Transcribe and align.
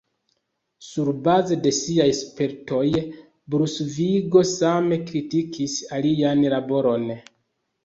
Surbaze 0.85 1.57
de 1.65 1.73
siaj 1.79 2.07
spertoj, 2.19 2.87
Brunsvigo 3.57 4.45
same 4.55 5.01
kritikis 5.13 5.79
ilian 6.01 6.45
laboron. 6.57 7.09